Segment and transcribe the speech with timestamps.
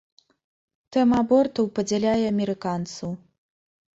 [0.95, 3.09] Тэма абортаў падзяляе амерыканцаў.